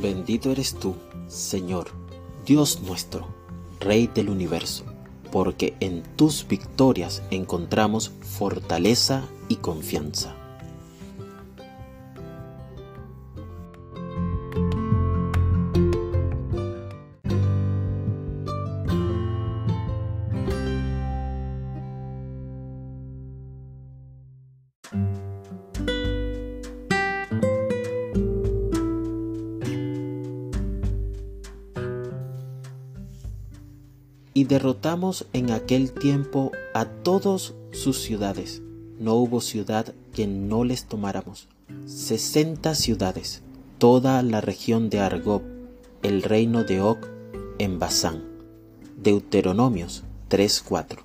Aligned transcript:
Bendito 0.00 0.52
eres 0.52 0.74
tú, 0.74 0.94
Señor, 1.26 1.88
Dios 2.46 2.82
nuestro, 2.82 3.26
Rey 3.80 4.06
del 4.06 4.28
universo, 4.28 4.84
porque 5.32 5.76
en 5.80 6.04
tus 6.14 6.46
victorias 6.46 7.20
encontramos 7.32 8.12
fortaleza 8.20 9.24
y 9.48 9.56
confianza. 9.56 10.36
Y 34.38 34.44
derrotamos 34.44 35.26
en 35.32 35.50
aquel 35.50 35.90
tiempo 35.90 36.52
a 36.72 36.84
todos 36.84 37.56
sus 37.72 38.00
ciudades. 38.00 38.62
No 38.96 39.14
hubo 39.14 39.40
ciudad 39.40 39.92
que 40.14 40.28
no 40.28 40.62
les 40.62 40.84
tomáramos. 40.84 41.48
Sesenta 41.86 42.76
ciudades, 42.76 43.42
toda 43.78 44.22
la 44.22 44.40
región 44.40 44.90
de 44.90 45.00
Argob, 45.00 45.42
el 46.04 46.22
reino 46.22 46.62
de 46.62 46.80
Og 46.80 46.98
en 47.58 47.80
Basán. 47.80 48.22
Deuteronomios 48.96 50.04
3:4 50.28 51.02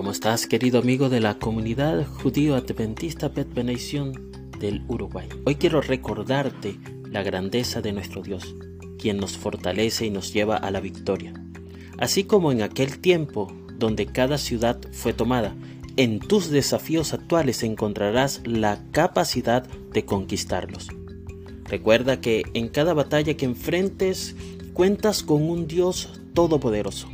¿Cómo 0.00 0.12
estás, 0.12 0.46
querido 0.46 0.78
amigo 0.78 1.10
de 1.10 1.20
la 1.20 1.38
comunidad 1.38 2.06
judío 2.06 2.54
adventista 2.56 3.34
Pet 3.34 3.48
del 3.48 4.82
Uruguay? 4.88 5.28
Hoy 5.44 5.56
quiero 5.56 5.82
recordarte 5.82 6.78
la 7.04 7.22
grandeza 7.22 7.82
de 7.82 7.92
nuestro 7.92 8.22
Dios, 8.22 8.56
quien 8.98 9.18
nos 9.18 9.36
fortalece 9.36 10.06
y 10.06 10.10
nos 10.10 10.32
lleva 10.32 10.56
a 10.56 10.70
la 10.70 10.80
victoria. 10.80 11.34
Así 11.98 12.24
como 12.24 12.50
en 12.50 12.62
aquel 12.62 12.98
tiempo 12.98 13.52
donde 13.76 14.06
cada 14.06 14.38
ciudad 14.38 14.80
fue 14.90 15.12
tomada, 15.12 15.54
en 15.98 16.18
tus 16.18 16.48
desafíos 16.48 17.12
actuales 17.12 17.62
encontrarás 17.62 18.40
la 18.46 18.82
capacidad 18.92 19.64
de 19.64 20.06
conquistarlos. 20.06 20.88
Recuerda 21.64 22.22
que 22.22 22.44
en 22.54 22.70
cada 22.70 22.94
batalla 22.94 23.36
que 23.36 23.44
enfrentes 23.44 24.34
cuentas 24.72 25.22
con 25.22 25.42
un 25.42 25.66
Dios 25.66 26.22
todopoderoso 26.32 27.10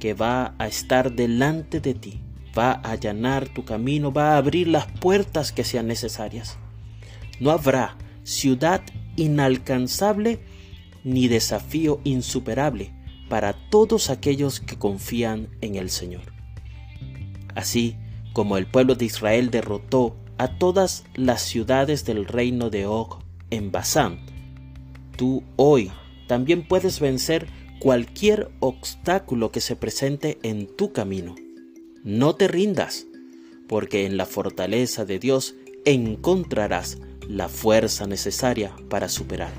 que 0.00 0.14
va 0.14 0.54
a 0.58 0.66
estar 0.66 1.12
delante 1.12 1.80
de 1.80 1.94
ti, 1.94 2.20
va 2.58 2.72
a 2.72 2.92
allanar 2.92 3.48
tu 3.48 3.64
camino, 3.64 4.12
va 4.12 4.32
a 4.32 4.38
abrir 4.38 4.66
las 4.66 4.86
puertas 4.86 5.52
que 5.52 5.62
sean 5.62 5.86
necesarias. 5.86 6.58
No 7.38 7.52
habrá 7.52 7.96
ciudad 8.24 8.82
inalcanzable 9.16 10.40
ni 11.04 11.28
desafío 11.28 12.00
insuperable 12.04 12.92
para 13.28 13.52
todos 13.70 14.10
aquellos 14.10 14.60
que 14.60 14.76
confían 14.76 15.48
en 15.60 15.76
el 15.76 15.90
Señor. 15.90 16.32
Así 17.54 17.96
como 18.32 18.56
el 18.56 18.66
pueblo 18.66 18.94
de 18.94 19.04
Israel 19.04 19.50
derrotó 19.50 20.16
a 20.38 20.58
todas 20.58 21.04
las 21.14 21.42
ciudades 21.42 22.04
del 22.04 22.26
reino 22.26 22.70
de 22.70 22.86
Og 22.86 23.22
en 23.50 23.70
Basán, 23.70 24.20
tú 25.16 25.42
hoy 25.56 25.90
también 26.26 26.66
puedes 26.66 27.00
vencer 27.00 27.48
cualquier 27.80 28.50
obstáculo 28.60 29.50
que 29.50 29.62
se 29.62 29.74
presente 29.74 30.38
en 30.42 30.66
tu 30.66 30.92
camino. 30.92 31.34
No 32.04 32.36
te 32.36 32.46
rindas, 32.46 33.06
porque 33.68 34.04
en 34.04 34.18
la 34.18 34.26
fortaleza 34.26 35.04
de 35.06 35.18
Dios 35.18 35.54
encontrarás 35.86 36.98
la 37.26 37.48
fuerza 37.48 38.06
necesaria 38.06 38.76
para 38.90 39.08
superar. 39.08 39.52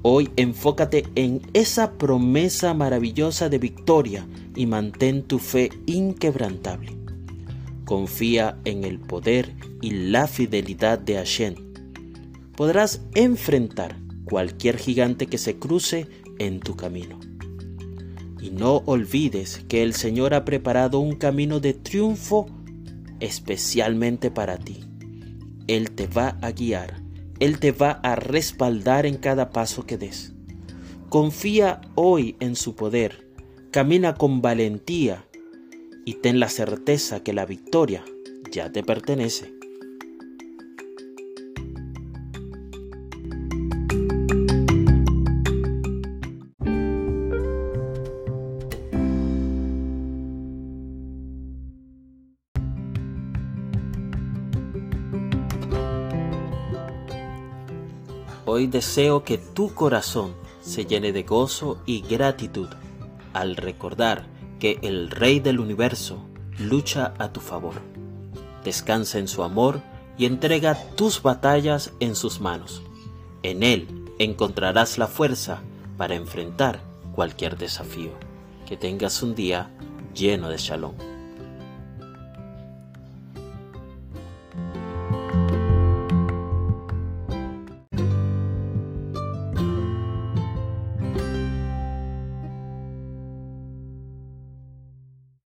Hoy 0.00 0.30
enfócate 0.36 1.04
en 1.14 1.42
esa 1.52 1.98
promesa 1.98 2.72
maravillosa 2.72 3.48
de 3.48 3.58
victoria 3.58 4.26
y 4.54 4.64
mantén 4.66 5.24
tu 5.24 5.38
fe 5.38 5.68
inquebrantable. 5.84 6.96
Confía 7.84 8.58
en 8.64 8.84
el 8.84 8.98
poder 8.98 9.54
y 9.82 9.90
la 9.90 10.26
fidelidad 10.26 10.98
de 10.98 11.16
Hashem. 11.16 11.54
Podrás 12.56 13.02
enfrentar 13.14 13.98
cualquier 14.24 14.78
gigante 14.78 15.26
que 15.26 15.38
se 15.38 15.56
cruce 15.56 16.06
en 16.38 16.60
tu 16.60 16.76
camino. 16.76 17.18
Y 18.40 18.50
no 18.50 18.82
olvides 18.86 19.64
que 19.68 19.82
el 19.82 19.94
Señor 19.94 20.34
ha 20.34 20.44
preparado 20.44 21.00
un 21.00 21.16
camino 21.16 21.60
de 21.60 21.74
triunfo 21.74 22.46
especialmente 23.20 24.30
para 24.30 24.58
ti. 24.58 24.84
Él 25.66 25.90
te 25.90 26.06
va 26.06 26.38
a 26.42 26.52
guiar, 26.52 27.02
Él 27.40 27.58
te 27.58 27.72
va 27.72 27.92
a 28.02 28.14
respaldar 28.14 29.06
en 29.06 29.16
cada 29.16 29.50
paso 29.50 29.86
que 29.86 29.98
des. 29.98 30.32
Confía 31.08 31.80
hoy 31.94 32.36
en 32.40 32.56
su 32.56 32.76
poder, 32.76 33.26
camina 33.70 34.14
con 34.14 34.42
valentía 34.42 35.24
y 36.04 36.14
ten 36.14 36.40
la 36.40 36.48
certeza 36.48 37.22
que 37.22 37.32
la 37.32 37.46
victoria 37.46 38.04
ya 38.50 38.70
te 38.70 38.82
pertenece. 38.82 39.52
Hoy 58.48 58.68
deseo 58.68 59.24
que 59.24 59.38
tu 59.38 59.74
corazón 59.74 60.32
se 60.60 60.86
llene 60.86 61.10
de 61.10 61.24
gozo 61.24 61.82
y 61.84 62.02
gratitud 62.02 62.68
al 63.32 63.56
recordar 63.56 64.26
que 64.60 64.78
el 64.82 65.10
Rey 65.10 65.40
del 65.40 65.58
universo 65.58 66.24
lucha 66.56 67.12
a 67.18 67.32
tu 67.32 67.40
favor. 67.40 67.74
Descansa 68.64 69.18
en 69.18 69.26
su 69.26 69.42
amor 69.42 69.80
y 70.16 70.26
entrega 70.26 70.76
tus 70.94 71.22
batallas 71.22 71.92
en 71.98 72.14
sus 72.14 72.40
manos. 72.40 72.82
En 73.42 73.64
Él 73.64 73.88
encontrarás 74.20 74.96
la 74.96 75.08
fuerza 75.08 75.60
para 75.96 76.14
enfrentar 76.14 76.80
cualquier 77.16 77.58
desafío. 77.58 78.12
Que 78.64 78.76
tengas 78.76 79.24
un 79.24 79.34
día 79.34 79.70
lleno 80.14 80.48
de 80.48 80.58
shalom. 80.58 80.94